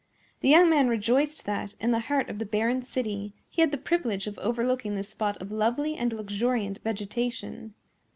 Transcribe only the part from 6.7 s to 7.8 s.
vegetation.